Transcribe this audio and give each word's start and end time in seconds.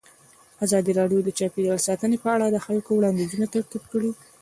ازادي 0.65 0.91
راډیو 0.99 1.19
د 1.23 1.29
چاپیریال 1.39 1.79
ساتنه 1.87 2.17
په 2.23 2.29
اړه 2.35 2.45
د 2.51 2.57
خلکو 2.65 2.91
وړاندیزونه 2.95 3.45
ترتیب 3.55 3.83
کړي. 3.91 4.11